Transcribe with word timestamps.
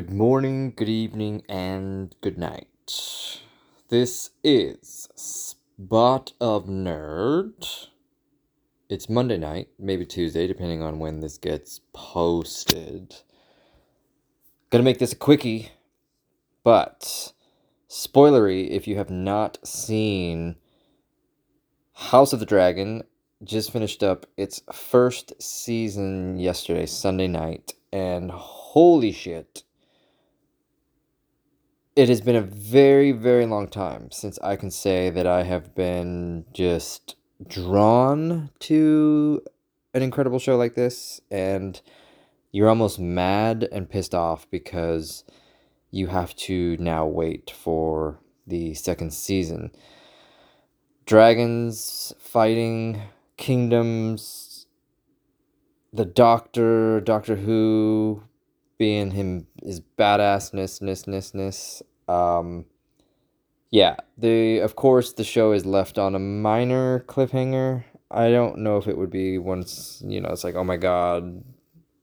Good 0.00 0.14
morning, 0.14 0.72
good 0.74 0.88
evening, 0.88 1.42
and 1.46 2.14
good 2.22 2.38
night. 2.38 2.68
This 3.90 4.30
is 4.42 5.10
Spot 5.14 6.32
of 6.40 6.64
Nerd. 6.64 7.88
It's 8.88 9.10
Monday 9.10 9.36
night, 9.36 9.68
maybe 9.78 10.06
Tuesday, 10.06 10.46
depending 10.46 10.80
on 10.80 11.00
when 11.00 11.20
this 11.20 11.36
gets 11.36 11.82
posted. 11.92 13.14
Gonna 14.70 14.84
make 14.84 15.00
this 15.00 15.12
a 15.12 15.16
quickie, 15.16 15.70
but 16.64 17.34
spoilery 17.86 18.70
if 18.70 18.88
you 18.88 18.96
have 18.96 19.10
not 19.10 19.58
seen 19.68 20.56
House 21.92 22.32
of 22.32 22.40
the 22.40 22.46
Dragon, 22.46 23.02
just 23.44 23.70
finished 23.70 24.02
up 24.02 24.24
its 24.38 24.62
first 24.72 25.34
season 25.42 26.38
yesterday, 26.38 26.86
Sunday 26.86 27.28
night, 27.28 27.74
and 27.92 28.30
holy 28.30 29.12
shit 29.12 29.64
it 32.00 32.08
has 32.08 32.22
been 32.22 32.36
a 32.36 32.40
very, 32.40 33.12
very 33.12 33.44
long 33.44 33.68
time 33.68 34.10
since 34.10 34.38
I 34.38 34.56
can 34.56 34.70
say 34.70 35.10
that 35.10 35.26
I 35.26 35.42
have 35.42 35.74
been 35.74 36.46
just 36.54 37.14
drawn 37.46 38.48
to 38.60 39.42
an 39.92 40.00
incredible 40.00 40.38
show 40.38 40.56
like 40.56 40.74
this. 40.74 41.20
And 41.30 41.78
you're 42.52 42.70
almost 42.70 42.98
mad 42.98 43.68
and 43.70 43.90
pissed 43.90 44.14
off 44.14 44.50
because 44.50 45.24
you 45.90 46.06
have 46.06 46.34
to 46.36 46.78
now 46.78 47.04
wait 47.04 47.50
for 47.50 48.18
the 48.46 48.72
second 48.72 49.12
season. 49.12 49.70
Dragons 51.04 52.14
fighting 52.18 53.02
kingdoms, 53.36 54.68
the 55.92 56.06
Doctor, 56.06 57.02
Doctor 57.02 57.36
Who 57.36 58.22
being 58.78 59.10
him 59.10 59.46
his 59.62 59.82
badassness, 59.98 60.80
ness, 60.80 61.06
ness, 61.06 61.34
ness, 61.34 61.82
um, 62.10 62.64
yeah, 63.70 63.96
the 64.18 64.58
of 64.58 64.74
course 64.76 65.12
the 65.12 65.24
show 65.24 65.52
is 65.52 65.64
left 65.64 65.98
on 65.98 66.14
a 66.14 66.18
minor 66.18 67.00
cliffhanger. 67.06 67.84
I 68.10 68.30
don't 68.30 68.58
know 68.58 68.76
if 68.78 68.88
it 68.88 68.98
would 68.98 69.10
be 69.10 69.38
once 69.38 70.02
you 70.04 70.20
know 70.20 70.30
it's 70.30 70.44
like 70.44 70.56
oh 70.56 70.64
my 70.64 70.76
god, 70.76 71.42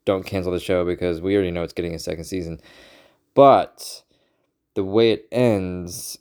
don't 0.05 0.25
cancel 0.25 0.53
the 0.53 0.59
show 0.59 0.85
because 0.85 1.21
we 1.21 1.35
already 1.35 1.51
know 1.51 1.63
it's 1.63 1.73
getting 1.73 1.93
a 1.93 1.99
second 1.99 2.23
season. 2.23 2.59
But 3.33 4.03
the 4.75 4.83
way 4.83 5.11
it 5.11 5.27
ends, 5.31 6.17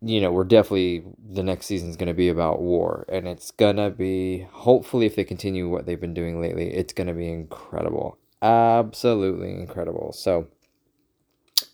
you 0.00 0.20
know, 0.20 0.30
we're 0.30 0.44
definitely 0.44 1.04
the 1.28 1.42
next 1.42 1.66
season 1.66 1.90
is 1.90 1.96
going 1.96 2.06
to 2.06 2.14
be 2.14 2.28
about 2.28 2.62
war, 2.62 3.04
and 3.08 3.26
it's 3.26 3.50
gonna 3.50 3.90
be 3.90 4.46
hopefully 4.52 5.06
if 5.06 5.16
they 5.16 5.24
continue 5.24 5.68
what 5.68 5.86
they've 5.86 6.00
been 6.00 6.14
doing 6.14 6.40
lately, 6.40 6.72
it's 6.72 6.92
gonna 6.92 7.14
be 7.14 7.28
incredible, 7.28 8.16
absolutely 8.40 9.54
incredible. 9.54 10.12
So 10.12 10.46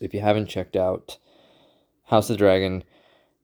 if 0.03 0.13
you 0.13 0.19
haven't 0.19 0.47
checked 0.47 0.75
out 0.75 1.17
House 2.05 2.29
of 2.29 2.35
the 2.35 2.39
Dragon, 2.39 2.83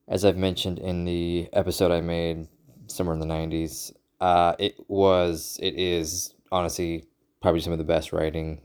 as 0.08 0.26
I've 0.26 0.38
mentioned 0.38 0.78
in 0.78 1.06
the 1.06 1.48
episode 1.54 1.92
I 1.92 2.02
made 2.02 2.48
somewhere 2.88 3.14
in 3.14 3.20
the 3.20 3.26
90s, 3.26 3.94
uh, 4.20 4.56
it 4.60 4.76
was, 4.90 5.58
it 5.62 5.76
is 5.76 6.34
honestly 6.52 7.06
probably 7.42 7.62
some 7.62 7.72
of 7.72 7.80
the 7.80 7.86
best 7.86 8.12
writing 8.12 8.62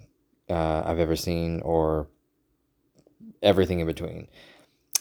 uh, 0.51 0.83
I've 0.85 0.99
ever 0.99 1.17
seen, 1.17 1.61
or 1.63 2.09
everything 3.43 3.81
in 3.81 3.87
between. 3.87 4.29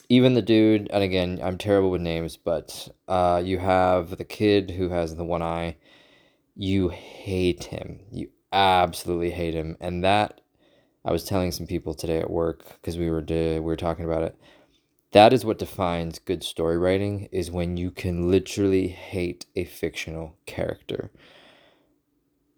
Even 0.10 0.36
the 0.36 0.42
dude, 0.42 0.90
and 0.92 1.04
again, 1.04 1.40
I'm 1.42 1.58
terrible 1.58 1.90
with 1.90 2.02
names, 2.02 2.38
but 2.38 2.90
uh, 3.08 3.42
you 3.44 3.58
have 3.58 4.18
the 4.18 4.24
kid 4.24 4.72
who 4.72 4.90
has 4.90 5.16
the 5.16 5.26
one 5.26 5.42
eye. 5.42 5.78
You 6.56 6.90
hate 6.90 7.66
him. 7.66 8.02
You 8.12 8.30
absolutely 8.52 9.32
hate 9.32 9.56
him. 9.56 9.76
And 9.80 10.04
that 10.04 10.42
I 11.06 11.12
was 11.12 11.26
telling 11.26 11.52
some 11.52 11.68
people 11.68 11.94
today 11.94 12.20
at 12.20 12.30
work 12.30 12.64
because 12.82 12.98
we 12.98 13.10
were 13.10 13.24
we 13.28 13.60
were 13.60 13.76
talking 13.76 14.06
about 14.06 14.24
it. 14.24 14.38
That 15.12 15.34
is 15.34 15.46
what 15.46 15.60
defines 15.60 16.18
good 16.20 16.44
story 16.44 16.78
writing 16.78 17.28
is 17.32 17.52
when 17.52 17.78
you 17.78 17.92
can 17.92 18.32
literally 18.32 18.88
hate 18.88 19.46
a 19.56 19.66
fictional 19.66 20.38
character. 20.46 21.12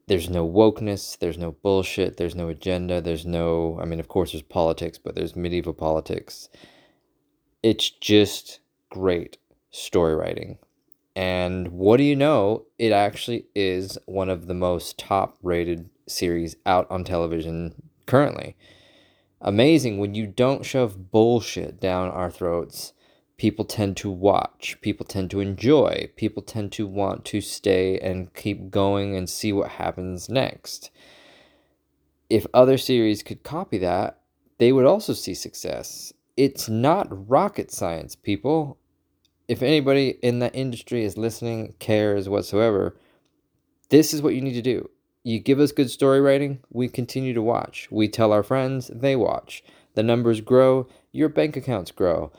There's 0.07 0.29
no 0.29 0.47
wokeness, 0.47 1.17
there's 1.17 1.37
no 1.37 1.51
bullshit, 1.51 2.17
there's 2.17 2.35
no 2.35 2.47
agenda, 2.49 3.01
there's 3.01 3.25
no 3.25 3.79
I 3.81 3.85
mean 3.85 3.99
of 3.99 4.07
course 4.07 4.31
there's 4.31 4.43
politics, 4.43 4.97
but 4.97 5.15
there's 5.15 5.35
medieval 5.35 5.73
politics. 5.73 6.49
It's 7.63 7.89
just 7.89 8.59
great 8.89 9.37
story 9.71 10.15
writing. 10.15 10.59
And 11.15 11.69
what 11.69 11.97
do 11.97 12.03
you 12.03 12.15
know? 12.15 12.65
It 12.77 12.91
actually 12.91 13.47
is 13.55 13.97
one 14.05 14.29
of 14.29 14.47
the 14.47 14.53
most 14.53 14.99
top 14.99 15.37
rated 15.41 15.89
series 16.07 16.55
out 16.65 16.85
on 16.91 17.03
television 17.03 17.84
currently. 18.05 18.55
Amazing 19.41 19.99
when 19.99 20.15
you 20.15 20.27
don't 20.27 20.65
shove 20.65 21.11
bullshit 21.11 21.79
down 21.79 22.09
our 22.09 22.31
throats. 22.31 22.93
People 23.37 23.65
tend 23.65 23.97
to 23.97 24.09
watch, 24.09 24.77
people 24.81 25.05
tend 25.05 25.29
to 25.31 25.41
enjoy, 25.41 26.09
people 26.15 26.41
tend 26.41 26.71
to 26.71 26.87
want 26.87 27.25
to 27.25 27.41
stay 27.41 27.99
and 27.99 28.33
keep 28.33 28.71
going 28.71 29.15
and 29.15 29.29
see 29.29 29.51
what 29.51 29.71
happens 29.71 30.29
next. 30.29 30.89
If 32.29 32.47
other 32.53 32.77
series 32.77 33.23
could 33.23 33.43
copy 33.43 33.77
that, 33.79 34.21
they 34.57 34.71
would 34.71 34.85
also 34.85 35.13
see 35.13 35.33
success. 35.33 36.13
It's 36.37 36.69
not 36.69 37.29
rocket 37.29 37.71
science, 37.71 38.15
people. 38.15 38.77
If 39.47 39.61
anybody 39.61 40.17
in 40.21 40.39
that 40.39 40.55
industry 40.55 41.03
is 41.03 41.17
listening, 41.17 41.75
cares 41.79 42.29
whatsoever, 42.29 42.97
this 43.89 44.13
is 44.13 44.21
what 44.21 44.33
you 44.33 44.41
need 44.41 44.53
to 44.53 44.61
do 44.61 44.89
you 45.25 45.39
give 45.39 45.59
us 45.59 45.71
good 45.71 45.89
story 45.89 46.21
writing, 46.21 46.59
we 46.69 46.87
continue 46.87 47.33
to 47.33 47.41
watch. 47.41 47.87
We 47.89 48.07
tell 48.07 48.31
our 48.31 48.43
friends, 48.43 48.91
they 48.93 49.15
watch. 49.15 49.63
The 49.95 50.03
numbers 50.03 50.39
grow, 50.39 50.87
your 51.11 51.29
bank 51.29 51.57
accounts 51.57 51.89
grow. 51.89 52.31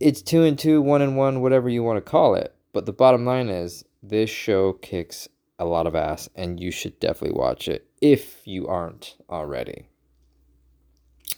It's 0.00 0.20
two 0.20 0.42
and 0.42 0.58
two, 0.58 0.82
one 0.82 1.02
and 1.02 1.16
one, 1.16 1.40
whatever 1.40 1.68
you 1.68 1.84
want 1.84 1.98
to 1.98 2.10
call 2.10 2.34
it. 2.34 2.52
But 2.72 2.86
the 2.86 2.92
bottom 2.92 3.24
line 3.24 3.48
is, 3.48 3.84
this 4.02 4.28
show 4.28 4.72
kicks 4.72 5.28
a 5.60 5.64
lot 5.64 5.86
of 5.86 5.94
ass, 5.94 6.28
and 6.34 6.58
you 6.58 6.72
should 6.72 6.98
definitely 6.98 7.38
watch 7.38 7.68
it 7.68 7.86
if 8.00 8.44
you 8.44 8.66
aren't 8.66 9.14
already. 9.30 9.86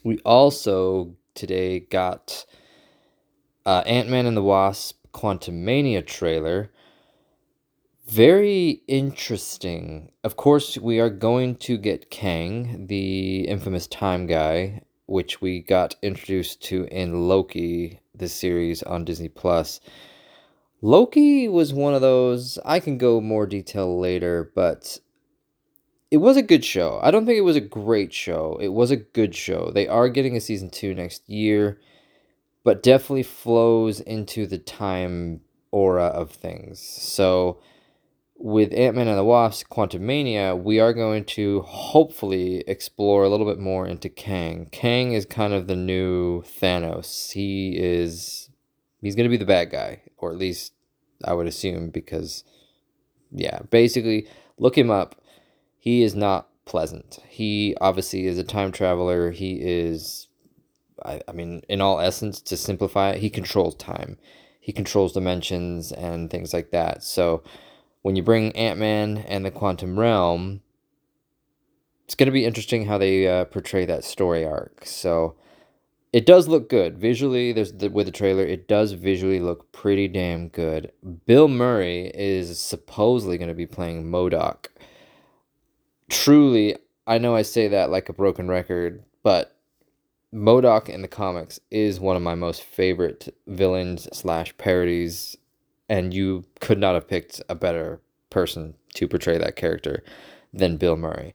We 0.02 0.20
also 0.20 1.16
today 1.34 1.80
got 1.80 2.46
uh, 3.66 3.82
Ant 3.84 4.08
Man 4.08 4.24
and 4.24 4.38
the 4.38 4.42
Wasp 4.42 4.98
Quantumania 5.12 6.06
trailer 6.06 6.70
very 8.08 8.82
interesting. 8.88 10.12
Of 10.24 10.36
course, 10.36 10.76
we 10.78 11.00
are 11.00 11.10
going 11.10 11.56
to 11.56 11.76
get 11.76 12.10
Kang, 12.10 12.86
the 12.86 13.48
infamous 13.48 13.86
time 13.86 14.26
guy, 14.26 14.82
which 15.06 15.40
we 15.40 15.60
got 15.60 15.96
introduced 16.02 16.62
to 16.64 16.84
in 16.90 17.28
Loki, 17.28 18.00
the 18.14 18.28
series 18.28 18.82
on 18.82 19.04
Disney 19.04 19.28
Plus. 19.28 19.80
Loki 20.80 21.48
was 21.48 21.72
one 21.72 21.94
of 21.94 22.00
those, 22.00 22.58
I 22.64 22.80
can 22.80 22.98
go 22.98 23.20
more 23.20 23.46
detail 23.46 24.00
later, 24.00 24.50
but 24.54 24.98
it 26.10 26.16
was 26.16 26.36
a 26.36 26.42
good 26.42 26.64
show. 26.64 26.98
I 27.02 27.10
don't 27.10 27.24
think 27.24 27.38
it 27.38 27.42
was 27.42 27.56
a 27.56 27.60
great 27.60 28.12
show. 28.12 28.58
It 28.60 28.68
was 28.68 28.90
a 28.90 28.96
good 28.96 29.34
show. 29.34 29.70
They 29.70 29.86
are 29.86 30.08
getting 30.08 30.36
a 30.36 30.40
season 30.40 30.70
2 30.70 30.92
next 30.92 31.28
year, 31.28 31.80
but 32.64 32.82
definitely 32.82 33.22
flows 33.22 34.00
into 34.00 34.46
the 34.46 34.58
time 34.58 35.40
aura 35.70 36.06
of 36.06 36.30
things. 36.32 36.80
So, 36.80 37.60
with 38.36 38.72
Ant 38.72 38.96
Man 38.96 39.08
and 39.08 39.18
the 39.18 39.24
Wasp 39.24 39.68
Quantumania, 39.68 40.60
we 40.60 40.80
are 40.80 40.92
going 40.92 41.24
to 41.26 41.62
hopefully 41.62 42.64
explore 42.66 43.24
a 43.24 43.28
little 43.28 43.46
bit 43.46 43.58
more 43.58 43.86
into 43.86 44.08
Kang. 44.08 44.68
Kang 44.72 45.12
is 45.12 45.24
kind 45.24 45.52
of 45.52 45.66
the 45.66 45.76
new 45.76 46.42
Thanos. 46.42 47.32
He 47.32 47.76
is 47.78 48.50
he's 49.00 49.14
going 49.14 49.24
to 49.24 49.30
be 49.30 49.36
the 49.36 49.44
bad 49.44 49.70
guy, 49.70 50.02
or 50.16 50.30
at 50.30 50.38
least 50.38 50.72
I 51.24 51.34
would 51.34 51.46
assume 51.46 51.90
because 51.90 52.44
yeah, 53.30 53.60
basically 53.70 54.26
look 54.58 54.76
him 54.76 54.90
up. 54.90 55.22
He 55.78 56.02
is 56.02 56.14
not 56.14 56.48
pleasant. 56.64 57.18
He 57.28 57.76
obviously 57.80 58.26
is 58.26 58.38
a 58.38 58.44
time 58.44 58.72
traveler. 58.72 59.30
He 59.30 59.60
is 59.60 60.28
I, 61.04 61.20
I 61.28 61.32
mean, 61.32 61.62
in 61.68 61.80
all 61.80 62.00
essence, 62.00 62.40
to 62.42 62.56
simplify 62.56 63.10
it, 63.10 63.18
he 63.18 63.30
controls 63.30 63.74
time. 63.76 64.18
He 64.60 64.72
controls 64.72 65.12
dimensions 65.12 65.92
and 65.92 66.30
things 66.30 66.52
like 66.52 66.70
that. 66.70 67.02
So 67.02 67.42
when 68.02 68.16
you 68.16 68.22
bring 68.22 68.54
Ant 68.56 68.78
Man 68.78 69.18
and 69.28 69.44
the 69.44 69.50
Quantum 69.50 69.98
Realm, 69.98 70.60
it's 72.04 72.14
going 72.14 72.26
to 72.26 72.32
be 72.32 72.44
interesting 72.44 72.86
how 72.86 72.98
they 72.98 73.26
uh, 73.26 73.44
portray 73.46 73.86
that 73.86 74.04
story 74.04 74.44
arc. 74.44 74.82
So 74.84 75.36
it 76.12 76.26
does 76.26 76.48
look 76.48 76.68
good 76.68 76.98
visually. 76.98 77.52
There's 77.52 77.72
the, 77.72 77.88
with 77.88 78.06
the 78.06 78.12
trailer, 78.12 78.44
it 78.44 78.68
does 78.68 78.92
visually 78.92 79.40
look 79.40 79.72
pretty 79.72 80.08
damn 80.08 80.48
good. 80.48 80.92
Bill 81.26 81.48
Murray 81.48 82.10
is 82.14 82.60
supposedly 82.60 83.38
going 83.38 83.48
to 83.48 83.54
be 83.54 83.66
playing 83.66 84.10
MODOK. 84.10 84.66
Truly, 86.10 86.76
I 87.06 87.18
know 87.18 87.34
I 87.34 87.42
say 87.42 87.68
that 87.68 87.90
like 87.90 88.08
a 88.08 88.12
broken 88.12 88.48
record, 88.48 89.04
but 89.22 89.56
MODOK 90.34 90.88
in 90.88 91.02
the 91.02 91.08
comics 91.08 91.60
is 91.70 92.00
one 92.00 92.16
of 92.16 92.22
my 92.22 92.34
most 92.34 92.62
favorite 92.62 93.34
villains 93.46 94.08
slash 94.12 94.56
parodies 94.58 95.36
and 95.92 96.14
you 96.14 96.42
could 96.58 96.78
not 96.78 96.94
have 96.94 97.06
picked 97.06 97.42
a 97.50 97.54
better 97.54 98.00
person 98.30 98.74
to 98.94 99.06
portray 99.06 99.36
that 99.36 99.56
character 99.56 100.02
than 100.50 100.78
Bill 100.78 100.96
Murray. 100.96 101.34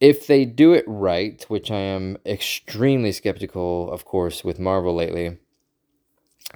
if 0.00 0.26
they 0.26 0.46
do 0.46 0.72
it 0.72 0.84
right, 0.86 1.44
which 1.48 1.70
I 1.70 1.80
am 1.80 2.16
extremely 2.24 3.12
skeptical, 3.12 3.90
of 3.90 4.04
course, 4.06 4.42
with 4.42 4.58
Marvel 4.58 4.94
lately, 4.94 5.38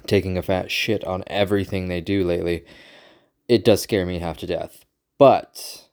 taking 0.07 0.35
a 0.37 0.41
fat 0.41 0.71
shit 0.71 1.03
on 1.03 1.23
everything 1.27 1.87
they 1.87 2.01
do 2.01 2.23
lately, 2.23 2.65
it 3.47 3.63
does 3.63 3.81
scare 3.81 4.05
me 4.05 4.19
half 4.19 4.37
to 4.37 4.47
death. 4.47 4.85
But 5.17 5.87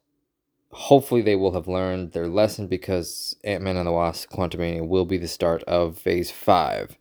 hopefully 0.71 1.23
they 1.23 1.37
will 1.37 1.53
have 1.53 1.69
learned 1.69 2.13
their 2.13 2.29
lesson 2.29 2.69
because 2.69 3.37
Ant-Man 3.45 3.77
and 3.77 3.87
the 3.87 3.93
Wasp 3.93 4.31
Quantumania 4.31 4.87
will 4.87 5.05
be 5.05 5.19
the 5.19 5.29
start 5.29 5.63
of 5.65 5.99
phase 5.99 6.31
5. 6.31 6.97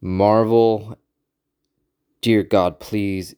Marvel 0.00 0.96
dear 2.20 2.42
God, 2.42 2.80
please 2.80 3.34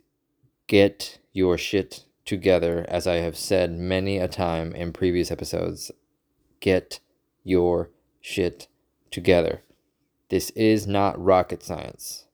get 0.67 1.19
your 1.33 1.57
shit 1.57 2.05
together 2.25 2.85
as 2.89 3.07
I 3.07 3.17
have 3.17 3.37
said 3.37 3.79
many 3.79 4.19
a 4.19 4.27
time 4.27 4.73
in 4.75 4.93
previous 4.93 5.31
episodes. 5.31 5.93
Get 6.61 6.99
your 7.45 7.91
shit 8.21 8.67
together. 9.11 9.63
This 10.31 10.51
is 10.51 10.87
not 10.87 11.23
rocket 11.23 11.63
science. 11.63 12.27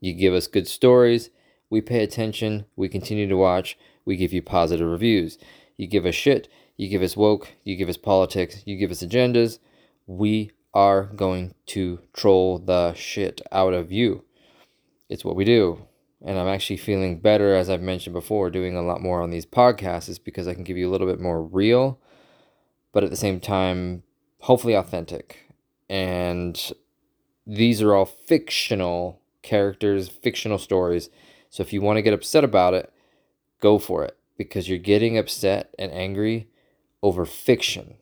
You 0.00 0.14
give 0.14 0.34
us 0.34 0.46
good 0.46 0.66
stories, 0.66 1.30
we 1.70 1.80
pay 1.80 2.02
attention, 2.02 2.66
we 2.76 2.88
continue 2.88 3.28
to 3.28 3.36
watch, 3.36 3.78
we 4.04 4.16
give 4.16 4.32
you 4.32 4.42
positive 4.42 4.88
reviews. 4.88 5.38
You 5.76 5.86
give 5.86 6.06
us 6.06 6.14
shit, 6.14 6.48
you 6.76 6.88
give 6.88 7.02
us 7.02 7.16
woke, 7.16 7.52
you 7.62 7.76
give 7.76 7.88
us 7.88 7.96
politics, 7.96 8.62
you 8.64 8.76
give 8.76 8.90
us 8.90 9.02
agendas. 9.02 9.58
We 10.06 10.50
are 10.72 11.04
going 11.04 11.54
to 11.66 12.00
troll 12.12 12.58
the 12.58 12.94
shit 12.94 13.40
out 13.50 13.72
of 13.74 13.92
you. 13.92 14.24
It's 15.08 15.24
what 15.24 15.36
we 15.36 15.44
do. 15.44 15.86
And 16.24 16.38
I'm 16.38 16.48
actually 16.48 16.78
feeling 16.78 17.20
better, 17.20 17.54
as 17.54 17.68
I've 17.68 17.82
mentioned 17.82 18.14
before, 18.14 18.48
doing 18.48 18.76
a 18.76 18.82
lot 18.82 19.02
more 19.02 19.20
on 19.20 19.30
these 19.30 19.44
podcasts 19.44 20.08
is 20.08 20.18
because 20.18 20.48
I 20.48 20.54
can 20.54 20.64
give 20.64 20.76
you 20.76 20.88
a 20.88 20.92
little 20.92 21.06
bit 21.06 21.20
more 21.20 21.42
real, 21.42 21.98
but 22.92 23.04
at 23.04 23.10
the 23.10 23.16
same 23.16 23.40
time, 23.40 24.04
hopefully 24.40 24.74
authentic. 24.74 25.50
And 25.90 26.72
these 27.46 27.82
are 27.82 27.94
all 27.94 28.06
fictional 28.06 29.20
characters, 29.42 30.08
fictional 30.08 30.58
stories. 30.58 31.10
So 31.50 31.62
if 31.62 31.72
you 31.72 31.82
want 31.82 31.98
to 31.98 32.02
get 32.02 32.14
upset 32.14 32.42
about 32.42 32.74
it, 32.74 32.92
go 33.60 33.78
for 33.78 34.04
it 34.04 34.16
because 34.36 34.68
you're 34.68 34.78
getting 34.78 35.18
upset 35.18 35.74
and 35.78 35.92
angry 35.92 36.48
over 37.02 37.24
fiction. 37.24 37.96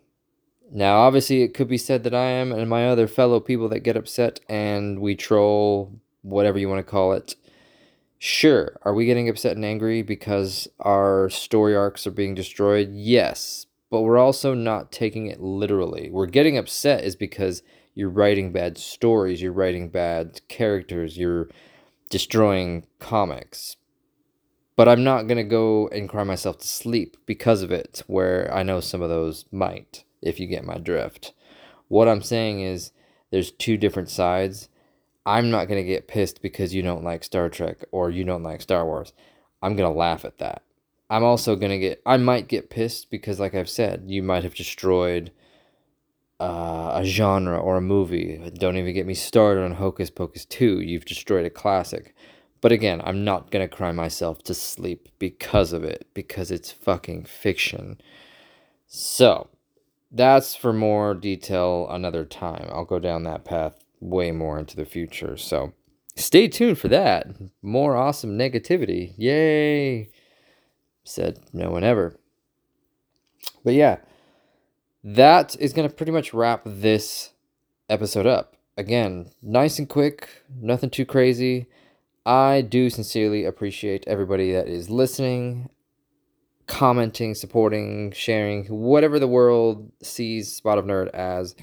Now, 0.70 1.00
obviously, 1.00 1.43
it 1.43 1.52
could 1.52 1.69
be 1.69 1.76
said 1.76 2.02
that 2.04 2.14
I 2.14 2.26
am 2.26 2.50
and 2.50 2.70
my 2.70 2.88
other 2.88 3.06
fellow 3.06 3.40
people 3.40 3.69
that 3.69 3.81
get 3.81 3.96
upset 3.96 4.40
and 4.49 5.00
we 5.00 5.14
troll, 5.14 6.00
whatever 6.22 6.58
you 6.58 6.69
want 6.69 6.78
to 6.78 6.90
call 6.90 7.12
it. 7.12 7.36
Sure, 8.19 8.78
are 8.82 8.94
we 8.94 9.04
getting 9.04 9.28
upset 9.28 9.56
and 9.56 9.64
angry 9.64 10.02
because 10.02 10.69
our 10.80 11.28
story 11.28 11.74
arcs 11.74 12.06
are 12.06 12.12
being 12.12 12.34
destroyed? 12.34 12.90
Yes, 12.92 13.66
but 13.90 14.02
we're 14.02 14.19
also 14.19 14.54
not 14.54 14.92
taking 14.92 15.26
it 15.26 15.40
literally. 15.40 16.08
We're 16.10 16.26
getting 16.26 16.56
upset 16.56 17.04
is 17.04 17.16
because 17.16 17.62
you're 17.94 18.08
writing 18.08 18.52
bad 18.52 18.78
stories, 18.78 19.42
you're 19.42 19.52
writing 19.52 19.88
bad 19.88 20.40
characters, 20.48 21.19
you're 21.19 21.48
destroying 22.08 22.86
comics 22.98 23.76
but 24.76 24.88
I'm 24.88 25.04
not 25.04 25.26
going 25.28 25.36
to 25.36 25.44
go 25.44 25.88
and 25.88 26.08
cry 26.08 26.25
myself 26.25 26.58
to 26.58 26.66
sleep 26.66 27.16
because 27.26 27.62
of 27.62 27.70
it, 27.70 28.02
where 28.06 28.52
I 28.52 28.62
know 28.62 28.80
some 28.80 29.02
of 29.02 29.10
those 29.10 29.44
might, 29.52 30.04
if 30.22 30.40
you 30.40 30.46
get 30.46 30.64
my 30.64 30.78
drift. 30.78 31.34
What 31.88 32.08
I'm 32.08 32.22
saying 32.22 32.60
is 32.60 32.92
there's 33.30 33.50
two 33.50 33.76
different 33.76 34.08
sides. 34.08 34.68
I'm 35.24 35.50
not 35.50 35.69
going 35.69 35.82
to 35.82 35.88
get 35.88 36.08
pissed 36.08 36.42
because 36.42 36.74
you 36.74 36.82
don't 36.82 37.04
like 37.04 37.22
Star 37.24 37.48
Trek 37.48 37.84
or 37.92 38.10
you 38.10 38.24
don't 38.24 38.42
like 38.42 38.60
Star 38.60 38.84
Wars. 38.84 39.12
I'm 39.62 39.76
going 39.76 39.90
to 39.90 39.96
laugh 39.98 40.24
at 40.24 40.38
that. 40.38 40.62
I'm 41.08 41.22
also 41.22 41.56
going 41.56 41.70
to 41.70 41.78
get, 41.78 42.02
I 42.06 42.16
might 42.16 42.48
get 42.48 42.70
pissed 42.70 43.10
because, 43.10 43.38
like 43.38 43.54
I've 43.54 43.69
said, 43.69 44.04
you 44.06 44.22
might 44.22 44.44
have 44.44 44.54
destroyed 44.54 45.30
uh, 46.40 46.92
a 46.94 47.04
genre 47.04 47.58
or 47.58 47.76
a 47.76 47.82
movie. 47.82 48.50
Don't 48.54 48.76
even 48.76 48.94
get 48.94 49.06
me 49.06 49.14
started 49.14 49.62
on 49.62 49.72
Hocus 49.72 50.10
Pocus 50.10 50.44
2. 50.46 50.80
You've 50.80 51.04
destroyed 51.04 51.46
a 51.46 51.50
classic. 51.50 52.14
But 52.60 52.72
again, 52.72 53.02
I'm 53.04 53.25
not 53.25 53.50
going 53.50 53.68
to 53.68 53.75
cry 53.75 53.92
myself 53.92 54.42
to 54.44 54.54
sleep 54.54 55.08
because 55.18 55.72
of 55.72 55.84
it, 55.84 56.08
because 56.14 56.50
it's 56.50 56.72
fucking 56.72 57.25
fiction. 57.25 58.00
So, 58.86 59.48
that's 60.10 60.54
for 60.54 60.72
more 60.72 61.14
detail 61.14 61.86
another 61.90 62.25
time. 62.25 62.68
I'll 62.72 62.84
go 62.84 62.98
down 62.98 63.25
that 63.25 63.44
path 63.44 63.81
way 64.02 64.32
more 64.32 64.58
into 64.58 64.76
the 64.76 64.84
future. 64.84 65.37
So, 65.37 65.72
stay 66.16 66.49
tuned 66.49 66.78
for 66.78 66.88
that. 66.88 67.28
More 67.62 67.96
awesome 67.96 68.37
negativity. 68.37 69.14
Yay! 69.16 70.10
Said 71.04 71.38
no 71.52 71.70
one 71.70 71.84
ever. 71.84 72.19
But 73.64 73.75
yeah, 73.75 73.99
that 75.04 75.56
is 75.58 75.72
going 75.72 75.88
to 75.88 75.94
pretty 75.94 76.12
much 76.12 76.34
wrap 76.34 76.62
this 76.64 77.31
episode 77.88 78.26
up. 78.26 78.56
Again, 78.76 79.31
nice 79.43 79.78
and 79.78 79.88
quick, 79.88 80.28
nothing 80.60 80.90
too 80.90 81.04
crazy. 81.04 81.66
I 82.25 82.62
do 82.62 82.88
sincerely 82.88 83.44
appreciate 83.44 84.04
everybody 84.06 84.52
that 84.52 84.69
is 84.69 84.88
listening, 84.88 85.69
commenting, 86.66 87.34
supporting, 87.34 88.12
sharing, 88.12 88.66
whatever 88.66 89.19
the 89.19 89.28
world 89.28 89.90
sees 90.02 90.52
Spot 90.52 90.78
of 90.78 90.84
Nerd 90.84 91.08
as. 91.08 91.54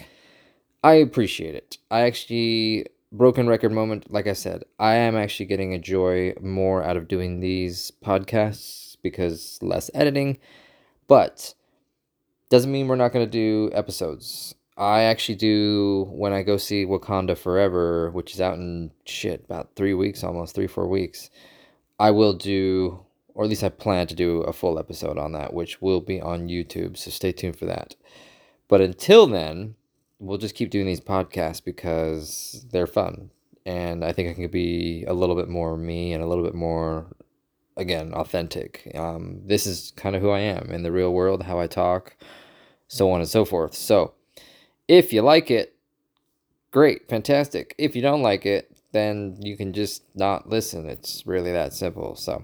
I 0.83 0.93
appreciate 0.93 1.55
it. 1.55 1.77
I 1.91 2.01
actually, 2.01 2.85
broken 3.11 3.47
record 3.47 3.71
moment, 3.71 4.11
like 4.11 4.27
I 4.27 4.33
said, 4.33 4.63
I 4.79 4.95
am 4.95 5.15
actually 5.15 5.47
getting 5.47 5.73
a 5.73 5.79
joy 5.79 6.33
more 6.41 6.83
out 6.83 6.95
of 6.95 7.07
doing 7.07 7.39
these 7.39 7.91
podcasts 8.03 8.95
because 9.01 9.59
less 9.61 9.89
editing, 9.93 10.37
but 11.07 11.53
doesn't 12.49 12.71
mean 12.71 12.87
we're 12.87 12.95
not 12.95 13.11
going 13.11 13.25
to 13.25 13.31
do 13.31 13.69
episodes. 13.73 14.55
I 14.77 15.01
actually 15.01 15.35
do 15.35 16.07
when 16.11 16.31
I 16.31 16.43
go 16.43 16.55
see 16.55 16.85
Wakanda 16.85 17.37
Forever, 17.37 18.11
which 18.11 18.33
is 18.33 18.39
out 18.39 18.57
in 18.57 18.91
shit 19.05 19.43
about 19.43 19.75
three 19.75 19.93
weeks, 19.93 20.23
almost 20.23 20.55
three 20.55 20.67
four 20.67 20.87
weeks. 20.87 21.29
I 21.99 22.11
will 22.11 22.33
do, 22.33 23.05
or 23.33 23.43
at 23.43 23.49
least 23.49 23.63
I 23.63 23.69
plan 23.69 24.07
to 24.07 24.15
do 24.15 24.41
a 24.43 24.53
full 24.53 24.79
episode 24.79 25.17
on 25.17 25.33
that, 25.33 25.53
which 25.53 25.81
will 25.81 25.99
be 25.99 26.21
on 26.21 26.47
YouTube. 26.47 26.95
So 26.95 27.11
stay 27.11 27.33
tuned 27.33 27.57
for 27.59 27.65
that. 27.65 27.95
But 28.69 28.79
until 28.79 29.27
then, 29.27 29.75
we'll 30.19 30.37
just 30.37 30.55
keep 30.55 30.69
doing 30.69 30.85
these 30.85 31.01
podcasts 31.01 31.63
because 31.63 32.65
they're 32.71 32.87
fun, 32.87 33.31
and 33.65 34.03
I 34.03 34.11
think 34.11 34.29
I 34.29 34.33
can 34.33 34.47
be 34.49 35.05
a 35.07 35.13
little 35.13 35.35
bit 35.35 35.49
more 35.49 35.77
me 35.77 36.13
and 36.13 36.23
a 36.23 36.27
little 36.27 36.43
bit 36.43 36.55
more, 36.55 37.07
again, 37.77 38.13
authentic. 38.13 38.91
Um, 38.95 39.41
this 39.45 39.65
is 39.65 39.93
kind 39.95 40.15
of 40.15 40.21
who 40.21 40.29
I 40.29 40.39
am 40.39 40.69
in 40.71 40.83
the 40.83 40.91
real 40.91 41.13
world, 41.13 41.43
how 41.43 41.59
I 41.59 41.67
talk, 41.67 42.15
so 42.87 43.09
on 43.11 43.19
and 43.19 43.29
so 43.29 43.45
forth. 43.45 43.73
So 43.73 44.13
if 44.87 45.13
you 45.13 45.21
like 45.21 45.51
it, 45.51 45.75
great, 46.71 47.07
fantastic. 47.07 47.75
If 47.77 47.95
you 47.95 48.01
don't 48.01 48.21
like 48.21 48.45
it, 48.45 48.75
then 48.91 49.37
you 49.39 49.55
can 49.55 49.71
just 49.71 50.03
not 50.15 50.49
listen. 50.49 50.89
It's 50.89 51.25
really 51.25 51.51
that 51.51 51.73
simple. 51.73 52.15
So, 52.15 52.43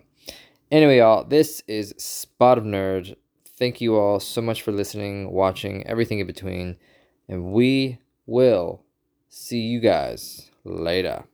anyway, 0.72 1.00
y'all, 1.00 1.24
this 1.24 1.64
is 1.68 1.96
Spot 1.98 2.58
of 2.58 2.64
Nerd. 2.64 3.16
Thank 3.58 3.82
you 3.82 3.96
all 3.96 4.20
so 4.20 4.42
much 4.42 4.62
for 4.62 4.72
listening, 4.72 5.32
watching, 5.32 5.86
everything 5.88 6.20
in 6.20 6.28
between. 6.28 6.78
And 7.28 7.52
we 7.54 8.00
will 8.26 8.84
see 9.30 9.62
you 9.62 9.80
guys 9.80 10.52
later. 10.64 11.26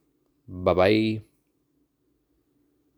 Bye 0.47 0.73
bye. 0.73 1.21